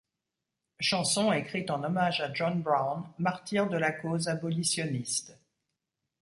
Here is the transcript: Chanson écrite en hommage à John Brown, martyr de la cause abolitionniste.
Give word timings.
Chanson 0.79 1.31
écrite 1.31 1.69
en 1.69 1.83
hommage 1.83 2.21
à 2.21 2.33
John 2.33 2.59
Brown, 2.63 3.03
martyr 3.19 3.69
de 3.69 3.77
la 3.77 3.91
cause 3.91 4.29
abolitionniste. 4.29 5.37